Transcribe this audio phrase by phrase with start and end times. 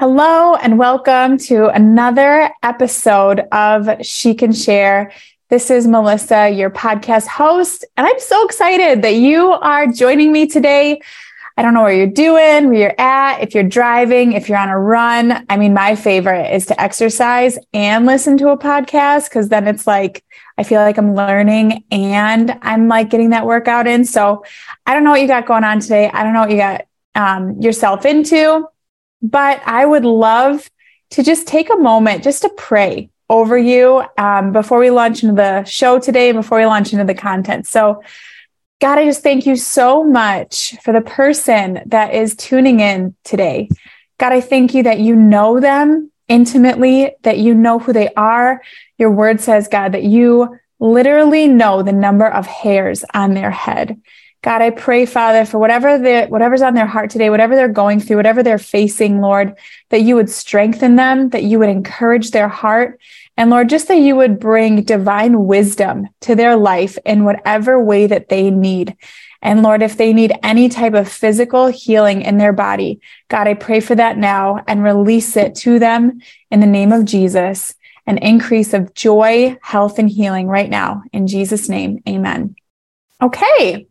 [0.00, 5.10] Hello, and welcome to another episode of She Can Share.
[5.48, 10.46] This is Melissa, your podcast host, and I'm so excited that you are joining me
[10.46, 11.00] today.
[11.56, 14.68] I don't know where you're doing, where you're at, if you're driving, if you're on
[14.68, 15.44] a run.
[15.50, 19.84] I mean, my favorite is to exercise and listen to a podcast because then it's
[19.84, 20.24] like,
[20.56, 24.04] I feel like I'm learning and I'm like getting that workout in.
[24.04, 24.44] So
[24.86, 26.08] I don't know what you got going on today.
[26.08, 26.86] I don't know what you got
[27.16, 28.64] um, yourself into.
[29.22, 30.68] But I would love
[31.10, 35.34] to just take a moment just to pray over you um, before we launch into
[35.34, 37.66] the show today, before we launch into the content.
[37.66, 38.02] So,
[38.80, 43.68] God, I just thank you so much for the person that is tuning in today.
[44.18, 48.62] God, I thank you that you know them intimately, that you know who they are.
[48.96, 54.00] Your word says, God, that you literally know the number of hairs on their head.
[54.42, 57.98] God, I pray, Father, for whatever the whatever's on their heart today, whatever they're going
[57.98, 59.54] through, whatever they're facing, Lord,
[59.90, 63.00] that you would strengthen them, that you would encourage their heart,
[63.38, 68.08] and Lord, just that you would bring divine wisdom to their life in whatever way
[68.08, 68.96] that they need.
[69.42, 73.54] And Lord, if they need any type of physical healing in their body, God, I
[73.54, 78.18] pray for that now and release it to them in the name of Jesus, an
[78.18, 81.02] increase of joy, health, and healing right now.
[81.12, 82.56] In Jesus' name, amen.
[83.22, 83.86] Okay.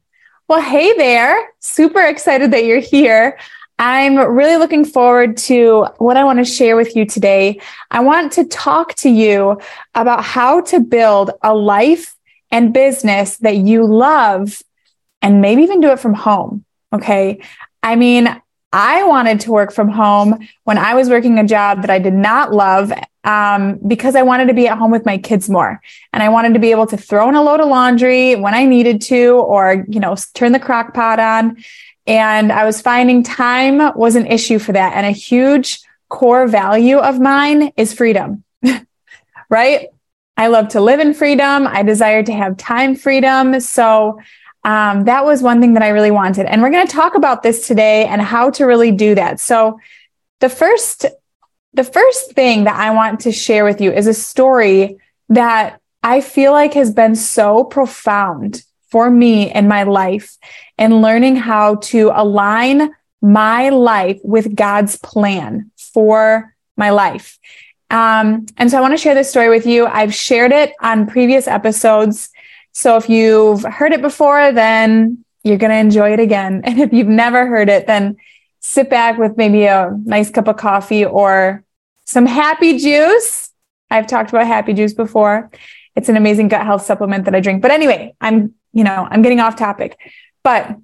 [0.50, 1.50] Well, hey there.
[1.60, 3.38] Super excited that you're here.
[3.80, 7.60] I'm really looking forward to what I want to share with you today.
[7.92, 9.60] I want to talk to you
[9.94, 12.16] about how to build a life
[12.50, 14.64] and business that you love
[15.22, 16.64] and maybe even do it from home.
[16.94, 17.42] Okay.
[17.84, 21.90] I mean, I wanted to work from home when I was working a job that
[21.90, 22.94] I did not love
[23.28, 25.82] um, because I wanted to be at home with my kids more.
[26.14, 28.64] And I wanted to be able to throw in a load of laundry when I
[28.64, 31.58] needed to, or, you know, turn the crock pot on.
[32.08, 34.94] And I was finding time was an issue for that.
[34.94, 38.46] And a huge core value of mine is freedom,
[39.50, 39.90] right?
[40.38, 41.68] I love to live in freedom.
[41.68, 43.60] I desire to have time freedom.
[43.60, 44.22] So
[44.64, 46.46] um, that was one thing that I really wanted.
[46.46, 49.42] And we're going to talk about this today and how to really do that.
[49.42, 49.80] So,
[50.40, 51.08] the first,
[51.74, 54.98] the first thing that I want to share with you is a story
[55.30, 60.38] that I feel like has been so profound for me in my life
[60.78, 62.92] and learning how to align
[63.22, 67.38] my life with God's plan for my life.
[67.90, 69.86] Um, and so I want to share this story with you.
[69.86, 72.30] I've shared it on previous episodes.
[72.74, 76.62] So if you've heard it before, then you're going to enjoy it again.
[76.66, 78.18] And if you've never heard it, then
[78.68, 81.64] sit back with maybe a nice cup of coffee or
[82.04, 83.50] some happy juice.
[83.90, 85.50] I've talked about happy juice before.
[85.96, 87.62] It's an amazing gut health supplement that I drink.
[87.62, 89.98] But anyway, I'm, you know, I'm getting off topic.
[90.44, 90.76] But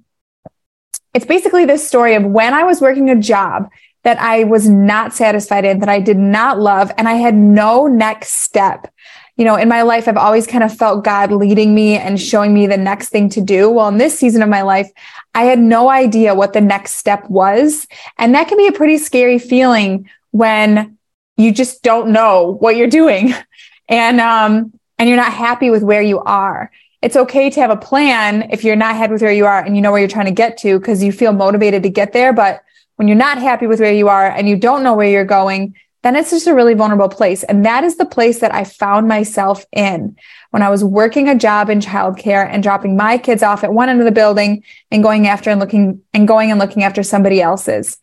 [1.12, 3.68] it's basically this story of when I was working a job
[4.02, 7.86] that I was not satisfied in, that I did not love, and I had no
[7.86, 8.90] next step
[9.36, 12.54] you know, in my life, I've always kind of felt God leading me and showing
[12.54, 13.68] me the next thing to do.
[13.68, 14.90] Well, in this season of my life,
[15.34, 17.88] I had no idea what the next step was.
[18.16, 20.96] And that can be a pretty scary feeling when
[21.36, 23.34] you just don't know what you're doing
[23.88, 26.70] and, um, and you're not happy with where you are.
[27.02, 29.74] It's okay to have a plan if you're not happy with where you are and
[29.74, 32.32] you know where you're trying to get to because you feel motivated to get there.
[32.32, 32.62] But
[32.96, 35.74] when you're not happy with where you are and you don't know where you're going,
[36.04, 37.44] then it's just a really vulnerable place.
[37.44, 40.16] And that is the place that I found myself in
[40.50, 43.88] when I was working a job in childcare and dropping my kids off at one
[43.88, 47.40] end of the building and going after and looking and going and looking after somebody
[47.40, 47.96] else's.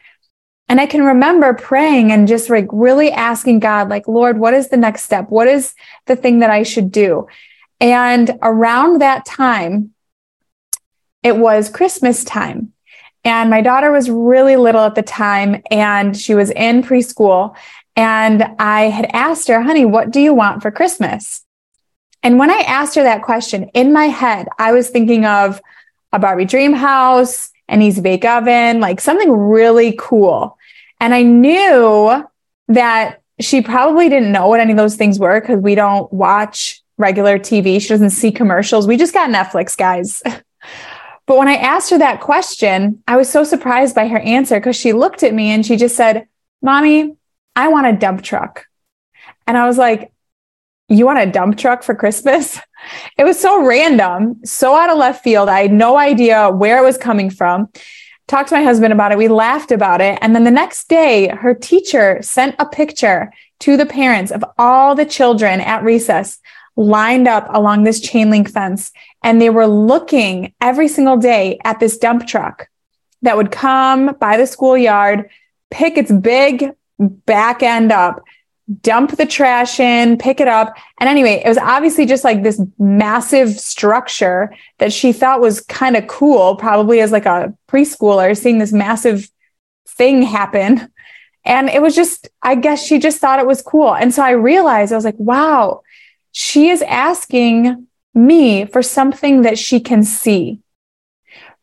[0.68, 4.70] And I can remember praying and just like really asking God, like, Lord, what is
[4.70, 5.30] the next step?
[5.30, 5.76] What is
[6.08, 7.28] the thing that I should do?
[7.80, 9.94] And around that time,
[11.22, 12.74] it was Christmas time.
[13.24, 17.56] And my daughter was really little at the time and she was in preschool.
[17.96, 21.46] And I had asked her, honey, what do you want for Christmas?
[22.24, 25.62] And when I asked her that question in my head, I was thinking of
[26.14, 30.58] a Barbie dream house, an easy bake oven, like something really cool.
[31.00, 32.24] And I knew
[32.68, 36.82] that she probably didn't know what any of those things were because we don't watch
[36.98, 37.82] regular TV.
[37.82, 38.88] She doesn't see commercials.
[38.88, 40.22] We just got Netflix, guys.
[41.26, 44.76] but when I asked her that question, I was so surprised by her answer because
[44.76, 46.28] she looked at me and she just said,
[46.62, 47.16] Mommy,
[47.56, 48.66] I want a dump truck.
[49.48, 50.12] And I was like,
[50.88, 52.60] you want a dump truck for Christmas?
[53.16, 55.50] It was so random, so out of left field.
[55.50, 57.70] I had no idea where it was coming from.
[58.28, 59.20] Talked to my husband about it.
[59.20, 60.18] We laughed about it.
[60.20, 64.96] And then the next day, her teacher sent a picture to the parents of all
[64.96, 66.40] the children at recess
[66.76, 68.92] lined up along this chain link fence.
[69.24, 72.68] And they were looking every single day at this dump truck
[73.22, 75.30] that would come by the schoolyard,
[75.70, 76.72] pick its big
[77.02, 78.24] back end up,
[78.82, 80.76] dump the trash in, pick it up.
[81.00, 85.98] And anyway, it was obviously just like this massive structure that she thought was kind
[85.98, 89.30] of cool, probably as like a preschooler seeing this massive
[89.88, 90.90] thing happen.
[91.44, 93.94] And it was just, I guess she just thought it was cool.
[93.96, 95.82] And so I realized, I was like, wow,
[96.32, 100.60] she is asking me for something that she can see.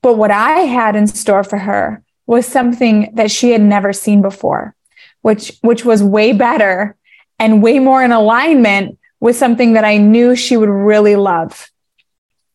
[0.03, 4.21] But what I had in store for her was something that she had never seen
[4.21, 4.75] before,
[5.23, 6.97] which, which was way better
[7.39, 11.71] and way more in alignment with something that I knew she would really love.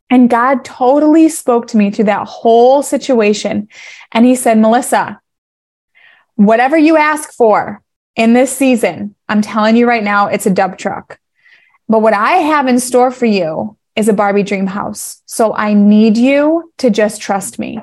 [0.09, 3.67] And God totally spoke to me through that whole situation.
[4.11, 5.19] And he said, Melissa,
[6.35, 7.81] whatever you ask for
[8.15, 11.19] in this season, I'm telling you right now, it's a dub truck.
[11.89, 15.21] But what I have in store for you is a Barbie dream house.
[15.25, 17.79] So I need you to just trust me.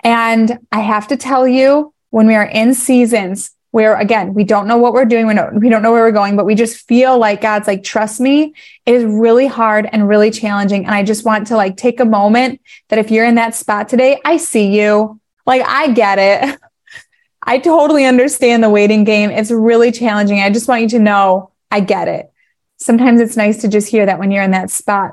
[0.00, 4.66] And I have to tell you, when we are in seasons where again, we don't
[4.66, 6.88] know what we're doing, we don't, we don't know where we're going, but we just
[6.88, 8.52] feel like God's like, trust me,
[8.84, 10.84] it is really hard and really challenging.
[10.84, 13.88] And I just want to like take a moment that if you're in that spot
[13.88, 15.20] today, I see you.
[15.46, 16.58] Like, I get it.
[17.44, 19.30] I totally understand the waiting game.
[19.30, 20.40] It's really challenging.
[20.40, 22.32] I just want you to know I get it.
[22.78, 25.12] Sometimes it's nice to just hear that when you're in that spot.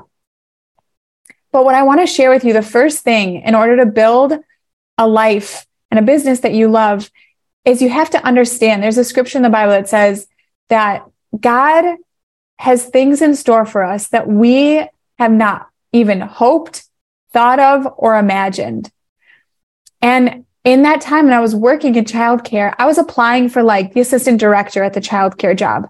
[1.52, 4.32] But what I want to share with you, the first thing in order to build
[4.98, 7.08] a life and a business that you love
[7.66, 10.26] is you have to understand there's a scripture in the Bible that says
[10.68, 11.04] that
[11.38, 11.84] God
[12.58, 16.84] has things in store for us that we have not even hoped,
[17.32, 18.90] thought of, or imagined.
[20.00, 23.92] And in that time when I was working in childcare, I was applying for like
[23.92, 25.88] the assistant director at the childcare job.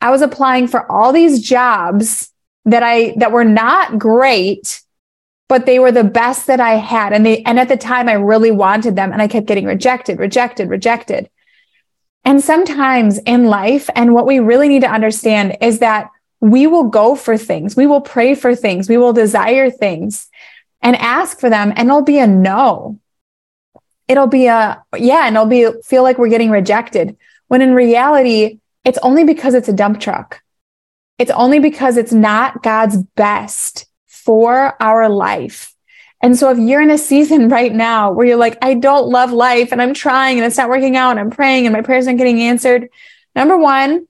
[0.00, 2.30] I was applying for all these jobs
[2.64, 4.82] that I that were not great,
[5.52, 7.12] but they were the best that I had.
[7.12, 10.18] And they and at the time I really wanted them and I kept getting rejected,
[10.18, 11.28] rejected, rejected.
[12.24, 16.08] And sometimes in life, and what we really need to understand is that
[16.40, 20.30] we will go for things, we will pray for things, we will desire things
[20.80, 22.98] and ask for them, and it'll be a no.
[24.08, 27.14] It'll be a yeah and it'll be feel like we're getting rejected.
[27.48, 30.40] When in reality it's only because it's a dump truck.
[31.18, 33.91] It's only because it's not god's best
[34.24, 35.74] for our life.
[36.20, 39.32] And so if you're in a season right now where you're like i don't love
[39.32, 42.06] life and i'm trying and it's not working out and i'm praying and my prayers
[42.06, 42.88] aren't getting answered
[43.34, 44.06] number one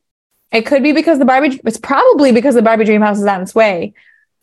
[0.52, 3.40] it could be because the barbie it's probably because the barbie dream house is on
[3.40, 3.94] its way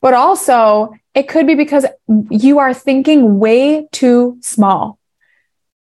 [0.01, 1.85] but also it could be because
[2.29, 4.97] you are thinking way too small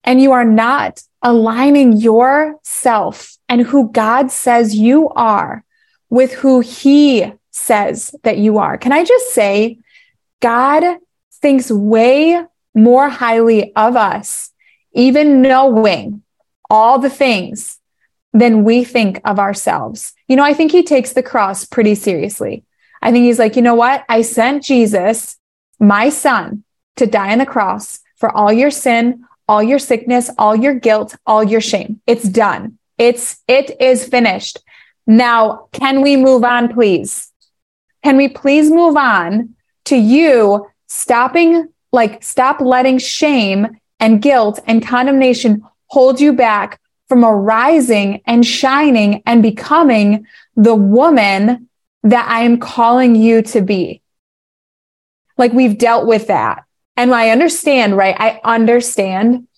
[0.04, 5.64] and you are not aligning yourself and who God says you are
[6.10, 8.76] with who he says that you are.
[8.76, 9.78] Can I just say,
[10.40, 10.98] God
[11.40, 14.50] thinks way more highly of us,
[14.92, 16.22] even knowing
[16.68, 17.78] all the things
[18.32, 20.12] than we think of ourselves.
[20.26, 22.64] You know, I think he takes the cross pretty seriously.
[23.00, 24.04] I think he's like, you know what?
[24.08, 25.36] I sent Jesus,
[25.78, 26.64] my son,
[26.96, 31.14] to die on the cross for all your sin, all your sickness, all your guilt,
[31.26, 32.00] all your shame.
[32.06, 32.78] It's done.
[32.98, 34.58] It's, it is finished.
[35.06, 37.30] Now, can we move on, please?
[38.04, 39.54] Can we please move on
[39.86, 47.24] to you stopping, like, stop letting shame and guilt and condemnation hold you back from
[47.24, 51.70] arising and shining and becoming the woman
[52.02, 54.02] that I am calling you to be?
[55.38, 56.64] Like, we've dealt with that.
[56.98, 58.14] And I understand, right?
[58.18, 59.48] I understand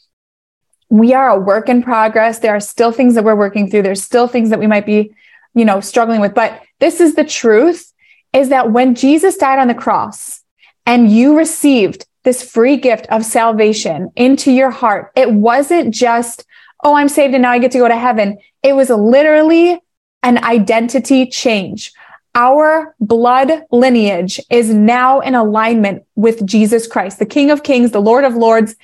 [0.88, 2.38] we are a work in progress.
[2.38, 3.82] There are still things that we're working through.
[3.82, 5.12] There's still things that we might be,
[5.52, 6.32] you know, struggling with.
[6.32, 7.92] But this is the truth
[8.36, 10.42] is that when Jesus died on the cross
[10.84, 16.44] and you received this free gift of salvation into your heart, it wasn't just,
[16.84, 18.38] oh, I'm saved and now I get to go to heaven.
[18.62, 19.80] It was literally
[20.22, 21.92] an identity change
[22.36, 28.00] our blood lineage is now in alignment with Jesus Christ, the King of Kings, the
[28.00, 28.76] Lord of Lords,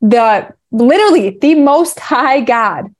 [0.00, 2.92] the literally the most high God.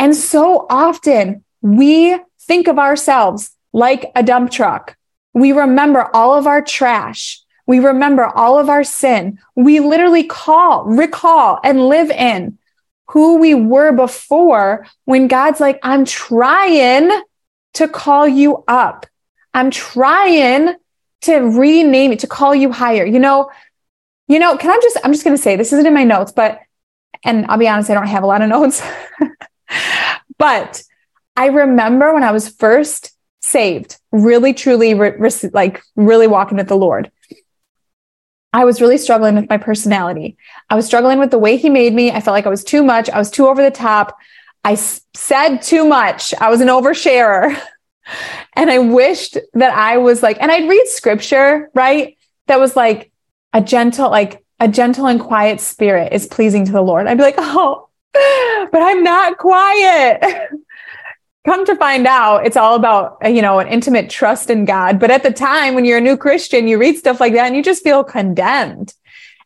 [0.00, 4.96] And so often we think of ourselves like a dump truck.
[5.34, 7.40] We remember all of our trash.
[7.66, 9.38] We remember all of our sin.
[9.54, 12.58] We literally call, recall, and live in
[13.08, 17.10] who we were before when God's like, I'm trying
[17.74, 19.06] to call you up.
[19.52, 20.74] I'm trying
[21.22, 23.04] to rename it, to call you higher.
[23.04, 23.50] You know,
[24.28, 26.32] you know, can I just, I'm just going to say this isn't in my notes,
[26.32, 26.60] but,
[27.24, 28.82] and I'll be honest, I don't have a lot of notes,
[30.38, 30.82] but
[31.36, 33.13] I remember when I was first
[33.44, 37.10] saved, really, truly, re- re- like really walking with the Lord.
[38.52, 40.36] I was really struggling with my personality.
[40.70, 42.10] I was struggling with the way he made me.
[42.10, 43.10] I felt like I was too much.
[43.10, 44.16] I was too over the top.
[44.64, 46.32] I said too much.
[46.40, 47.60] I was an oversharer.
[48.54, 52.16] and I wished that I was like, and I'd read scripture, right?
[52.46, 53.10] That was like
[53.52, 57.06] a gentle, like a gentle and quiet spirit is pleasing to the Lord.
[57.06, 60.22] I'd be like, oh, but I'm not quiet.
[61.44, 64.98] Come to find out, it's all about, uh, you know, an intimate trust in God.
[64.98, 67.54] But at the time when you're a new Christian, you read stuff like that and
[67.54, 68.94] you just feel condemned.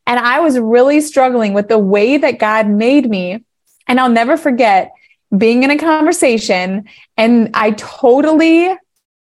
[0.06, 3.44] And I was really struggling with the way that God made me.
[3.88, 4.92] And I'll never forget
[5.36, 8.74] being in a conversation and I totally,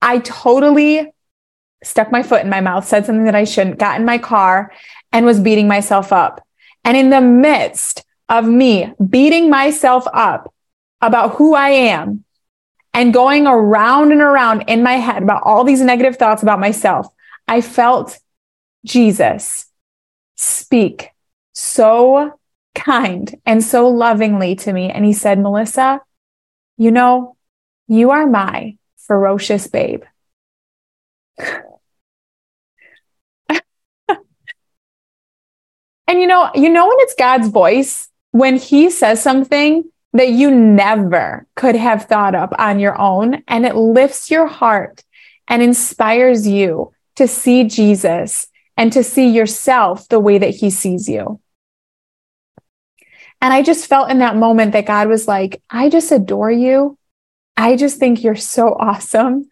[0.00, 1.12] I totally
[1.83, 4.73] stuck my foot in my mouth, said something that I shouldn't, got in my car
[5.12, 6.44] and was beating myself up.
[6.83, 10.52] And in the midst of me beating myself up
[11.00, 12.25] about who I am
[12.94, 17.08] and going around and around in my head about all these negative thoughts about myself,
[17.48, 18.18] I felt
[18.86, 19.66] Jesus
[20.36, 21.10] speak
[21.52, 22.38] so
[22.74, 24.90] kind and so lovingly to me.
[24.90, 26.00] And he said, Melissa,
[26.76, 27.36] you know,
[27.88, 30.04] you are my ferocious babe.
[31.38, 31.64] and
[36.08, 41.47] you know, you know when it's God's voice, when he says something that you never
[41.56, 45.04] could have thought up on your own, and it lifts your heart
[45.49, 51.09] and inspires you to see Jesus and to see yourself the way that he sees
[51.09, 51.40] you.
[53.40, 56.97] And I just felt in that moment that God was like, I just adore you.
[57.56, 59.49] I just think you're so awesome.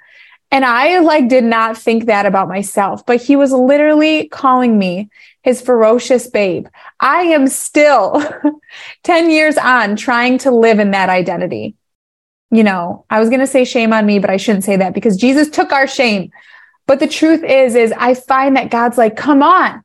[0.52, 5.08] And I like did not think that about myself, but he was literally calling me
[5.42, 6.66] his ferocious babe.
[7.00, 8.22] I am still
[9.02, 11.74] 10 years on trying to live in that identity.
[12.50, 14.92] You know, I was going to say shame on me, but I shouldn't say that
[14.92, 16.30] because Jesus took our shame.
[16.86, 19.82] But the truth is, is I find that God's like, come on,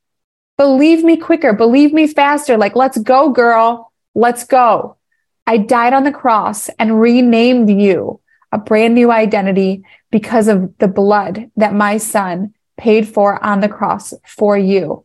[0.57, 2.57] believe me quicker, believe me faster.
[2.57, 3.93] Like, let's go, girl.
[4.15, 4.97] Let's go.
[5.45, 8.19] I died on the cross and renamed you
[8.51, 13.69] a brand new identity because of the blood that my son paid for on the
[13.69, 15.03] cross for you.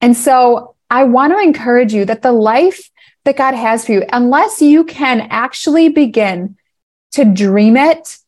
[0.00, 2.90] And so I want to encourage you that the life
[3.24, 6.56] that God has for you, unless you can actually begin
[7.12, 8.18] to dream it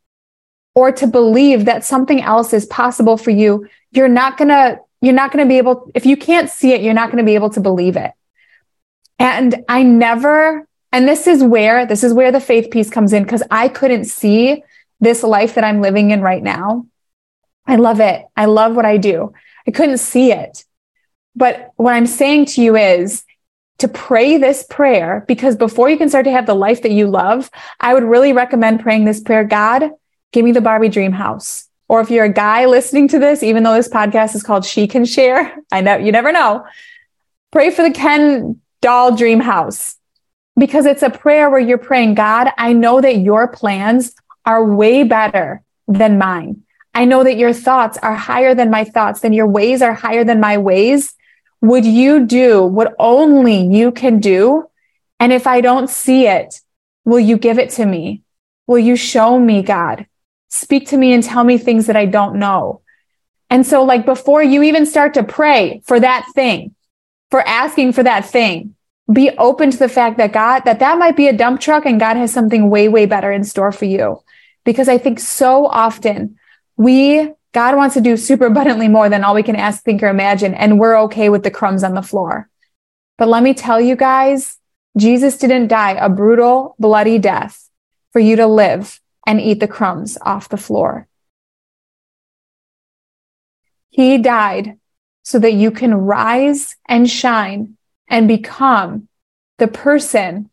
[0.75, 5.15] or to believe that something else is possible for you, you're not going to, you're
[5.15, 7.35] not going to be able, if you can't see it, you're not going to be
[7.35, 8.13] able to believe it.
[9.19, 13.23] And I never, and this is where, this is where the faith piece comes in
[13.23, 14.63] because I couldn't see
[15.01, 16.87] this life that I'm living in right now.
[17.67, 18.25] I love it.
[18.37, 19.33] I love what I do.
[19.67, 20.65] I couldn't see it.
[21.37, 23.25] But what I'm saying to you is
[23.79, 27.07] to pray this prayer because before you can start to have the life that you
[27.07, 29.91] love, I would really recommend praying this prayer God,
[30.33, 31.67] give me the Barbie dream house.
[31.89, 34.87] Or if you're a guy listening to this, even though this podcast is called She
[34.87, 36.65] Can Share, I know you never know.
[37.53, 39.97] Pray for the Ken doll dream house
[40.59, 44.15] because it's a prayer where you're praying, God, I know that your plans
[44.51, 46.63] are way better than mine.
[46.93, 50.25] I know that your thoughts are higher than my thoughts, then your ways are higher
[50.25, 51.15] than my ways.
[51.61, 54.69] Would you do what only you can do?
[55.21, 56.61] And if I don't see it,
[57.05, 58.23] will you give it to me?
[58.67, 60.07] Will you show me, God?
[60.49, 62.83] Speak to me and tell me things that I don't know.
[63.51, 66.75] And so, like, before you even start to pray for that thing,
[67.31, 68.75] for asking for that thing.
[69.13, 71.99] Be open to the fact that God, that that might be a dump truck and
[71.99, 74.23] God has something way, way better in store for you.
[74.65, 76.39] Because I think so often
[76.77, 80.09] we, God wants to do super abundantly more than all we can ask, think, or
[80.09, 80.55] imagine.
[80.55, 82.49] And we're okay with the crumbs on the floor.
[83.19, 84.59] But let me tell you guys,
[84.97, 87.69] Jesus didn't die a brutal, bloody death
[88.13, 91.07] for you to live and eat the crumbs off the floor.
[93.91, 94.79] He died
[95.23, 97.77] so that you can rise and shine
[98.09, 99.09] and become
[99.59, 100.50] the person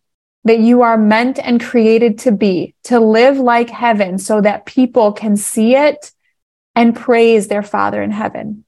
[0.48, 5.13] that you are meant and created to be, to live like heaven so that people
[5.13, 6.12] can see it
[6.75, 8.63] and praise their Father in heaven.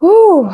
[0.00, 0.50] Whew,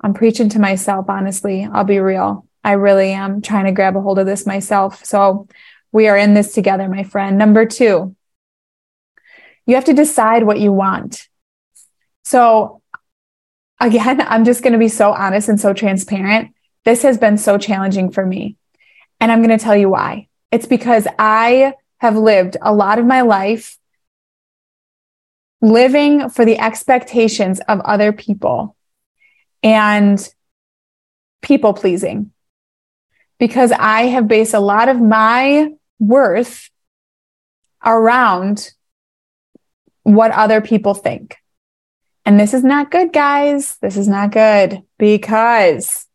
[0.00, 1.68] I'm preaching to myself, honestly.
[1.70, 2.46] I'll be real.
[2.62, 5.04] I really am trying to grab a hold of this myself.
[5.04, 5.48] So
[5.92, 7.36] we are in this together, my friend.
[7.38, 8.16] Number two,
[9.66, 11.28] you have to decide what you want.
[12.24, 12.82] So
[13.80, 16.54] again, I'm just going to be so honest and so transparent.
[16.84, 18.56] This has been so challenging for me.
[19.20, 20.28] And I'm going to tell you why.
[20.50, 23.78] It's because I have lived a lot of my life
[25.60, 28.76] living for the expectations of other people
[29.62, 30.28] and
[31.40, 32.32] people pleasing
[33.38, 36.70] because I have based a lot of my worth
[37.84, 38.70] around
[40.02, 41.36] what other people think.
[42.26, 43.76] And this is not good, guys.
[43.78, 46.06] This is not good because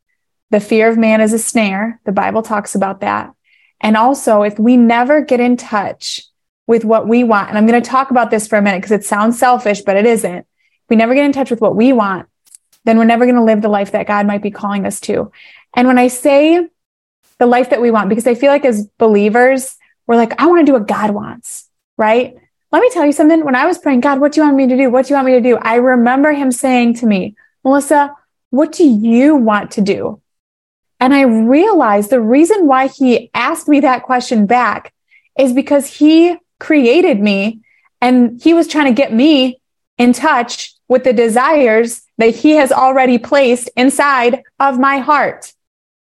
[0.51, 1.99] the fear of man is a snare.
[2.05, 3.33] The Bible talks about that.
[3.81, 6.25] And also, if we never get in touch
[6.67, 8.91] with what we want, and I'm going to talk about this for a minute because
[8.91, 10.39] it sounds selfish, but it isn't.
[10.39, 12.27] If we never get in touch with what we want,
[12.83, 15.31] then we're never going to live the life that God might be calling us to.
[15.75, 16.67] And when I say
[17.37, 19.77] the life that we want, because I feel like as believers,
[20.07, 22.35] we're like, I want to do what God wants, right?
[22.71, 23.45] Let me tell you something.
[23.45, 24.89] When I was praying, God, what do you want me to do?
[24.89, 25.57] What do you want me to do?
[25.57, 28.15] I remember him saying to me, Melissa,
[28.49, 30.21] what do you want to do?
[30.99, 34.93] And I realized the reason why he asked me that question back
[35.37, 37.61] is because he created me
[38.01, 39.61] and he was trying to get me
[39.97, 45.53] in touch with the desires that he has already placed inside of my heart.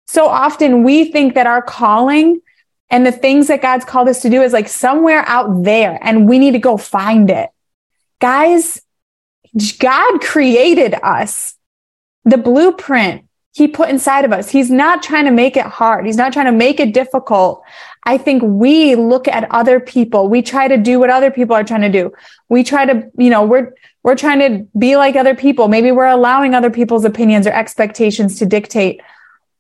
[0.07, 2.41] So often we think that our calling
[2.89, 6.29] and the things that God's called us to do is like somewhere out there and
[6.29, 7.51] we need to go find it.
[8.21, 8.83] Guys,
[9.79, 11.55] God created us.
[12.25, 14.49] The blueprint he put inside of us.
[14.49, 16.07] He's not trying to make it hard.
[16.07, 17.63] He's not trying to make it difficult.
[18.05, 20.29] I think we look at other people.
[20.29, 22.13] We try to do what other people are trying to do.
[22.49, 25.69] We try to, you know, we're, we're trying to be like other people.
[25.69, 29.01] Maybe we're allowing other people's opinions or expectations to dictate,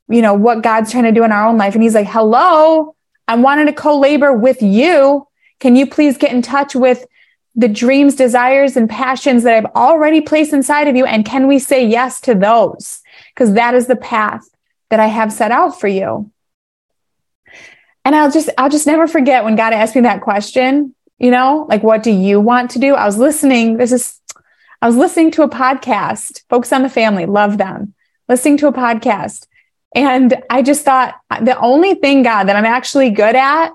[0.09, 1.75] you know, what God's trying to do in our own life.
[1.75, 2.95] And he's like, hello,
[3.27, 5.27] I'm wanting to co-labor with you.
[5.59, 7.07] Can you please get in touch with
[7.57, 11.05] the dreams, desires, and passions that I've already placed inside of you?
[11.05, 13.03] And can we say yes to those?
[13.35, 14.43] Because that is the path
[14.91, 16.31] that I have set out for you.
[18.05, 21.67] And I'll just, I'll just never forget when God asked me that question, you know,
[21.69, 22.95] like, what do you want to do?
[22.95, 23.77] I was listening.
[23.77, 24.21] This is,
[24.81, 27.95] I was listening to a podcast, Focus on the Family, love them,
[28.29, 29.47] listening to a podcast.
[29.95, 33.71] And I just thought the only thing, God, that I'm actually good at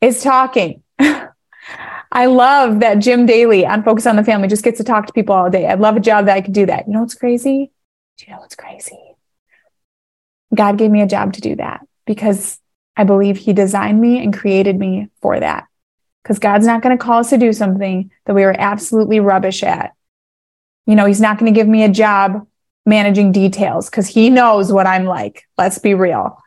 [0.00, 0.82] is talking.
[0.98, 5.12] I love that Jim Daly on Focus on the Family just gets to talk to
[5.12, 5.66] people all day.
[5.66, 6.86] I'd love a job that I could do that.
[6.86, 7.72] You know what's crazy?
[8.18, 8.98] Do you know what's crazy?
[10.54, 12.58] God gave me a job to do that because
[12.96, 15.66] I believe He designed me and created me for that.
[16.22, 19.62] Because God's not going to call us to do something that we are absolutely rubbish
[19.62, 19.92] at.
[20.86, 22.46] You know, He's not going to give me a job
[22.84, 25.44] managing details because He knows what I'm like.
[25.58, 26.38] Let's be real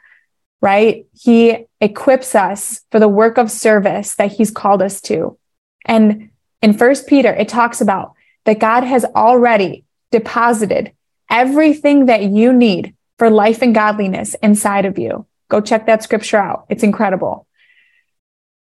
[0.62, 1.06] right?
[1.14, 5.38] He equips us for the work of service that he's called us to.
[5.86, 6.30] And
[6.62, 8.14] in First Peter, it talks about
[8.46, 10.92] that God has already deposited
[11.30, 15.26] everything that you need for life and godliness inside of you.
[15.50, 16.66] Go check that scripture out.
[16.70, 17.48] It's incredible.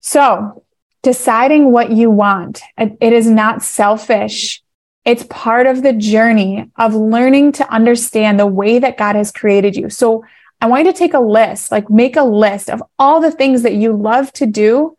[0.00, 0.64] So
[1.02, 4.62] deciding what you want, it is not selfish.
[5.04, 9.76] It's part of the journey of learning to understand the way that God has created
[9.76, 9.88] you.
[9.90, 10.24] So
[10.60, 13.62] I want you to take a list, like make a list of all the things
[13.62, 14.96] that you love to do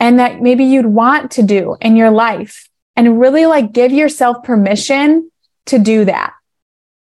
[0.00, 4.42] and that maybe you'd want to do in your life and really like give yourself
[4.42, 5.30] permission
[5.66, 6.32] to do that.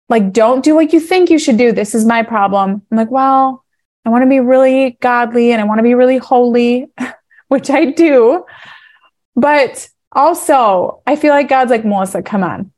[0.09, 1.71] Like, don't do what you think you should do.
[1.71, 2.81] This is my problem.
[2.91, 3.63] I'm like, well,
[4.05, 6.87] I want to be really godly and I want to be really holy,
[7.47, 8.45] which I do.
[9.35, 12.71] But also, I feel like God's like, Melissa, come on.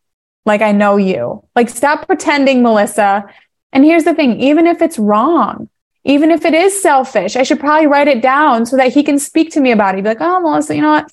[0.45, 1.43] Like, I know you.
[1.55, 3.25] Like, stop pretending, Melissa.
[3.73, 5.69] And here's the thing even if it's wrong,
[6.03, 9.17] even if it is selfish, I should probably write it down so that he can
[9.17, 9.97] speak to me about it.
[9.97, 11.11] He'd be like, oh, Melissa, you know what?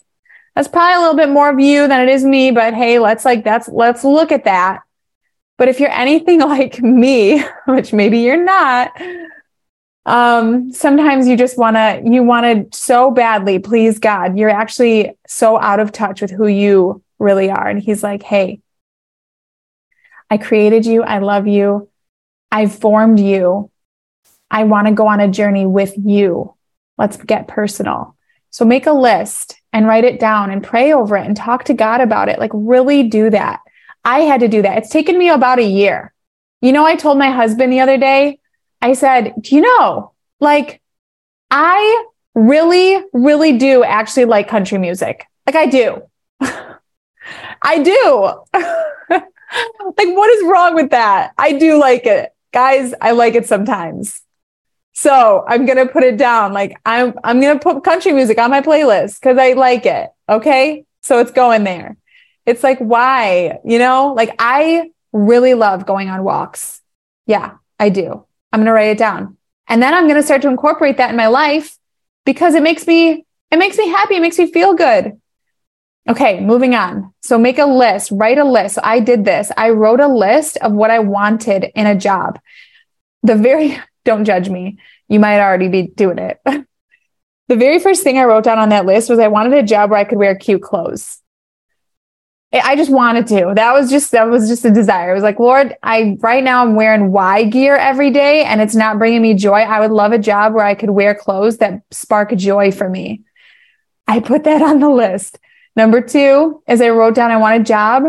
[0.55, 3.25] That's probably a little bit more of you than it is me, but hey, let's
[3.25, 4.83] like, that's, let's look at that.
[5.59, 8.93] But if you're anything like me, which maybe you're not,
[10.05, 14.37] um, sometimes you just want to, you want to so badly please God.
[14.37, 17.69] You're actually so out of touch with who you really are.
[17.69, 18.61] And he's like, Hey,
[20.29, 21.03] I created you.
[21.03, 21.89] I love you.
[22.51, 23.71] I formed you.
[24.51, 26.55] I want to go on a journey with you.
[26.99, 28.17] Let's get personal.
[28.51, 31.75] So make a list and write it down and pray over it and talk to
[31.75, 32.39] God about it.
[32.39, 33.62] Like really do that.
[34.05, 34.79] I had to do that.
[34.79, 36.13] It's taken me about a year.
[36.61, 38.39] You know, I told my husband the other day,
[38.81, 40.81] I said, do you know, like
[41.51, 45.25] I really, really do actually like country music.
[45.47, 46.03] Like I do.
[47.63, 48.35] I do.
[49.11, 51.33] like, what is wrong with that?
[51.39, 54.21] I do like it guys, I like it sometimes.
[54.93, 56.53] So I'm gonna put it down.
[56.53, 60.11] Like I'm I'm gonna put country music on my playlist because I like it.
[60.29, 60.85] Okay.
[61.01, 61.97] So it's going there.
[62.47, 63.59] It's like, why?
[63.65, 66.81] You know, like I really love going on walks.
[67.27, 68.27] Yeah, I do.
[68.53, 69.37] I'm gonna write it down.
[69.69, 71.79] And then I'm gonna start to incorporate that in my life
[72.25, 75.21] because it makes me it makes me happy, it makes me feel good.
[76.09, 77.13] Okay, moving on.
[77.23, 78.75] So make a list, write a list.
[78.75, 79.53] So I did this.
[79.57, 82.41] I wrote a list of what I wanted in a job.
[83.23, 84.79] The very, don't judge me.
[85.09, 86.41] You might already be doing it.
[86.45, 89.91] the very first thing I wrote down on that list was I wanted a job
[89.91, 91.22] where I could wear cute clothes.
[92.53, 93.53] I just wanted to.
[93.55, 95.13] That was just that was just a desire.
[95.13, 98.75] It was like, Lord, I right now I'm wearing Y gear every day and it's
[98.75, 99.61] not bringing me joy.
[99.61, 103.23] I would love a job where I could wear clothes that spark joy for me.
[104.07, 105.39] I put that on the list.
[105.77, 108.05] Number 2 is I wrote down I want a job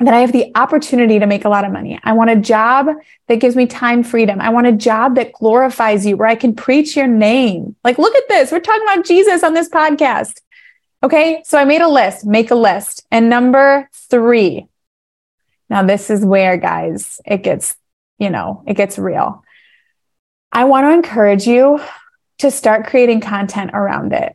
[0.00, 1.98] that I have the opportunity to make a lot of money.
[2.04, 2.86] I want a job
[3.26, 4.40] that gives me time freedom.
[4.40, 7.74] I want a job that glorifies you where I can preach your name.
[7.82, 8.52] Like look at this.
[8.52, 10.40] We're talking about Jesus on this podcast.
[11.00, 13.06] Okay, so I made a list, make a list.
[13.10, 14.66] And number three,
[15.70, 17.76] now this is where, guys, it gets,
[18.18, 19.44] you know, it gets real.
[20.50, 21.80] I want to encourage you
[22.38, 24.34] to start creating content around it.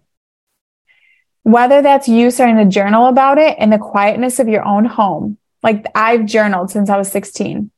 [1.41, 5.37] Whether that's you starting to journal about it in the quietness of your own home.
[5.61, 7.71] Like I've journaled since I was 16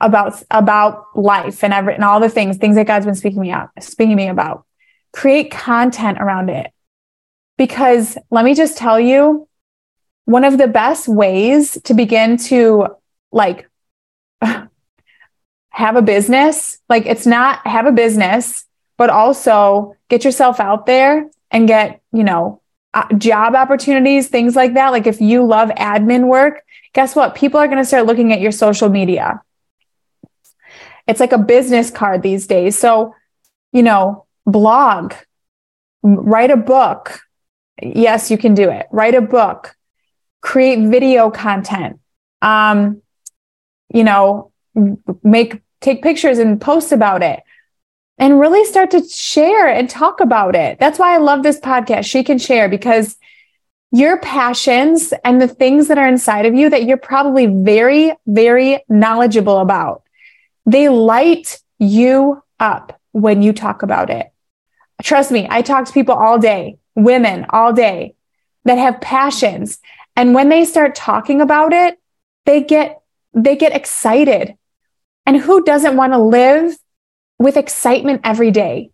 [0.00, 3.52] about, about life and every, and all the things, things that God's been speaking me
[3.52, 4.64] out, speaking me about.
[5.12, 6.72] Create content around it
[7.60, 9.46] because let me just tell you,
[10.24, 12.86] one of the best ways to begin to
[13.32, 13.68] like
[15.68, 18.64] have a business, like it's not have a business,
[18.96, 22.62] but also get yourself out there and get, you know,
[22.94, 24.88] uh, job opportunities, things like that.
[24.88, 26.62] Like if you love admin work,
[26.94, 27.34] guess what?
[27.34, 29.42] People are going to start looking at your social media.
[31.06, 32.78] It's like a business card these days.
[32.78, 33.14] So,
[33.70, 35.12] you know, blog,
[36.02, 37.20] write a book,
[37.82, 38.86] yes, you can do it.
[38.90, 39.76] Write a book,
[40.40, 42.00] create video content,
[42.42, 43.02] um,
[43.92, 44.52] you know,
[45.22, 47.42] make, take pictures and post about it
[48.18, 50.78] and really start to share and talk about it.
[50.78, 52.04] That's why I love this podcast.
[52.04, 53.16] She can share because
[53.92, 58.84] your passions and the things that are inside of you that you're probably very, very
[58.88, 60.02] knowledgeable about,
[60.66, 64.30] they light you up when you talk about it.
[65.02, 68.14] Trust me, I talk to people all day women all day
[68.64, 69.78] that have passions.
[70.16, 71.98] And when they start talking about it,
[72.46, 73.00] they get,
[73.32, 74.56] they get excited.
[75.26, 76.76] And who doesn't want to live
[77.38, 78.90] with excitement every day?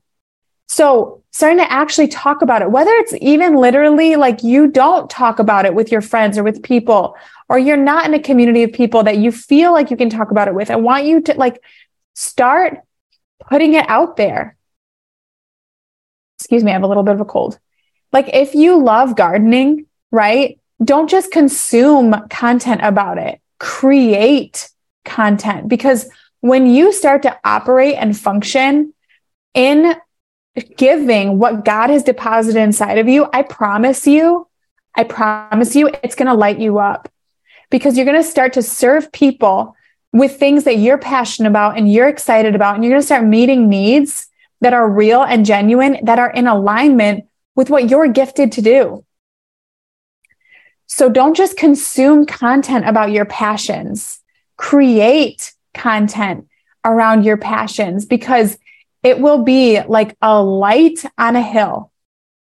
[0.68, 5.38] So starting to actually talk about it, whether it's even literally like you don't talk
[5.38, 7.16] about it with your friends or with people,
[7.48, 10.30] or you're not in a community of people that you feel like you can talk
[10.30, 10.70] about it with.
[10.70, 11.62] I want you to like
[12.14, 12.80] start
[13.40, 14.56] putting it out there.
[16.38, 17.58] Excuse me, I have a little bit of a cold.
[18.16, 20.58] Like if you love gardening, right?
[20.82, 23.42] Don't just consume content about it.
[23.60, 24.70] Create
[25.04, 26.08] content because
[26.40, 28.94] when you start to operate and function
[29.52, 29.96] in
[30.78, 34.48] giving what God has deposited inside of you, I promise you,
[34.94, 37.10] I promise you, it's going to light you up
[37.68, 39.76] because you're going to start to serve people
[40.14, 42.76] with things that you're passionate about and you're excited about.
[42.76, 44.28] And you're going to start meeting needs
[44.62, 47.26] that are real and genuine, that are in alignment
[47.56, 49.04] with what you're gifted to do.
[50.86, 54.20] So don't just consume content about your passions,
[54.56, 56.46] create content
[56.84, 58.56] around your passions because
[59.02, 61.90] it will be like a light on a hill,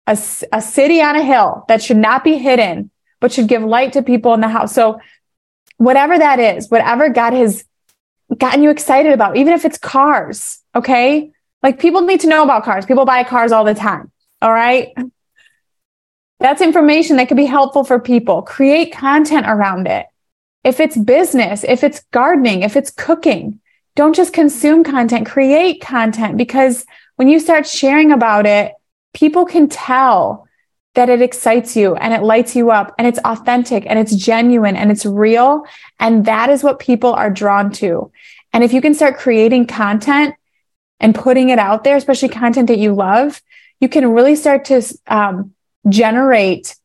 [0.07, 0.18] a,
[0.53, 4.03] a city on a hill that should not be hidden, but should give light to
[4.03, 4.75] people in the house.
[4.75, 5.01] So
[5.77, 7.64] whatever that is, whatever God has
[8.37, 11.33] gotten you excited about, even if it's cars, okay?
[11.62, 12.87] Like people need to know about cars.
[12.87, 14.11] People buy cars all the time.
[14.42, 14.92] All right.
[16.40, 18.42] That's information that could be helpful for people.
[18.42, 20.07] Create content around it.
[20.64, 23.61] If it's business, if it's gardening, if it's cooking,
[23.94, 28.72] don't just consume content, create content because when you start sharing about it,
[29.14, 30.48] people can tell
[30.94, 34.74] that it excites you and it lights you up and it's authentic and it's genuine
[34.74, 35.64] and it's real.
[36.00, 38.11] And that is what people are drawn to.
[38.52, 40.35] And if you can start creating content
[40.98, 43.40] and putting it out there, especially content that you love,
[43.82, 45.52] you can really start to um,
[45.88, 46.76] generate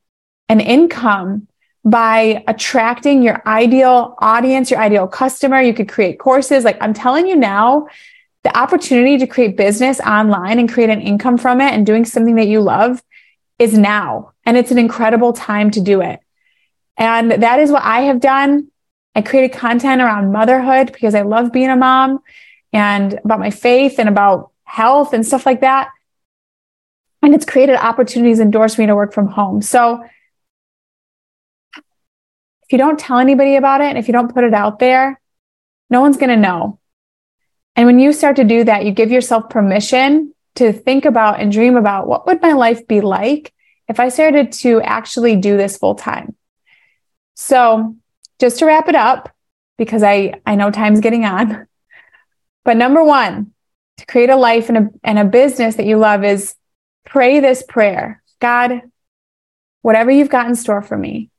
[0.49, 1.47] an income
[1.85, 5.61] by attracting your ideal audience, your ideal customer.
[5.61, 6.63] You could create courses.
[6.63, 7.87] Like I'm telling you now,
[8.43, 12.33] the opportunity to create business online and create an income from it and doing something
[12.35, 13.03] that you love
[13.59, 14.31] is now.
[14.43, 16.19] And it's an incredible time to do it.
[16.97, 18.71] And that is what I have done.
[19.13, 22.21] I created content around motherhood because I love being a mom
[22.73, 25.89] and about my faith and about health and stuff like that.
[27.27, 29.61] And it's created opportunities and doors for me to work from home.
[29.61, 30.01] So
[31.75, 35.19] if you don't tell anybody about it and if you don't put it out there,
[35.89, 36.79] no one's going to know.
[37.75, 41.51] And when you start to do that, you give yourself permission to think about and
[41.51, 43.53] dream about what would my life be like
[43.89, 46.33] if I started to actually do this full time.
[47.35, 47.97] So
[48.39, 49.35] just to wrap it up,
[49.77, 51.67] because I, I know time's getting on,
[52.63, 53.51] but number one,
[53.97, 56.55] to create a life and a, and a business that you love is
[57.07, 58.81] pray this prayer God,
[59.81, 61.31] whatever you've got in store for me,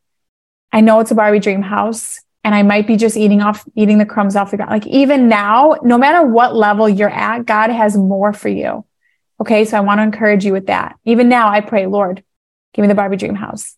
[0.72, 3.98] I know it's a Barbie dream house and I might be just eating off, eating
[3.98, 4.70] the crumbs off the ground.
[4.70, 8.84] Like even now, no matter what level you're at, God has more for you.
[9.40, 9.64] Okay.
[9.64, 10.96] So I want to encourage you with that.
[11.04, 12.24] Even now, I pray, Lord,
[12.74, 13.76] give me the Barbie dream house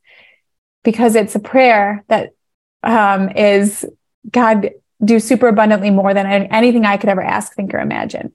[0.83, 2.31] because it's a prayer that
[2.83, 3.85] um, is
[4.31, 4.70] God
[5.05, 8.33] do super abundantly more than anything I could ever ask, think, or imagine.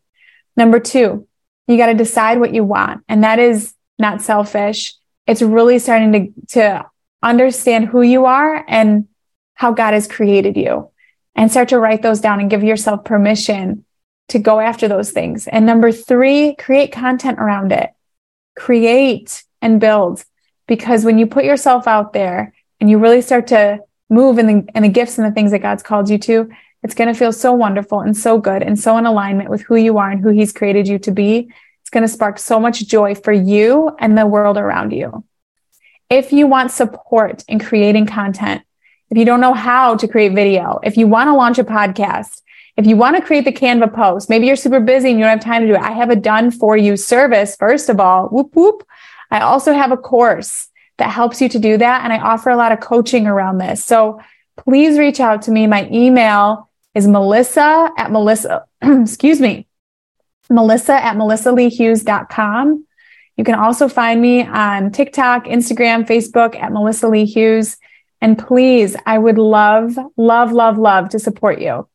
[0.57, 1.27] Number two,
[1.67, 3.03] you got to decide what you want.
[3.07, 4.93] And that is not selfish.
[5.27, 6.85] It's really starting to, to
[7.23, 9.07] understand who you are and
[9.55, 10.91] how God has created you
[11.35, 13.85] and start to write those down and give yourself permission
[14.29, 15.47] to go after those things.
[15.47, 17.91] And number three, create content around it.
[18.55, 20.23] Create and build
[20.67, 24.69] because when you put yourself out there and you really start to move in the,
[24.75, 26.49] in the gifts and the things that God's called you to,
[26.85, 29.75] it's going to feel so wonderful and so good and so in alignment with who
[29.75, 31.51] you are and who He's created you to be.
[31.81, 35.23] It's going to spark so much joy for you and the world around you.
[36.11, 38.61] If you want support in creating content,
[39.09, 42.43] if you don't know how to create video, if you want to launch a podcast,
[42.77, 45.39] if you want to create the Canva post, maybe you're super busy and you don't
[45.39, 45.81] have time to do it.
[45.81, 47.55] I have a done for you service.
[47.55, 48.85] First of all, whoop, whoop.
[49.31, 52.03] I also have a course that helps you to do that.
[52.03, 53.83] And I offer a lot of coaching around this.
[53.83, 54.21] So
[54.55, 55.65] please reach out to me.
[55.65, 56.64] My email
[56.95, 59.67] is melissa at melissa, excuse me,
[60.49, 62.85] melissa at melissaleahughes.com.
[63.37, 67.77] You can also find me on TikTok, Instagram, Facebook at Melissa Lea Hughes.
[68.21, 71.87] And please, I would love, love, love, love to support you.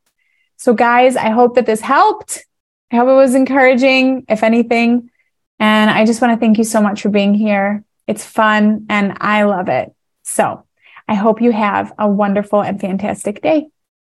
[0.58, 2.44] So, guys, I hope that this helped.
[2.92, 5.10] I hope it was encouraging, if anything.
[5.58, 7.84] And I just want to thank you so much for being here.
[8.06, 9.94] It's fun and I love it.
[10.24, 10.64] So,
[11.08, 13.68] I hope you have a wonderful and fantastic day.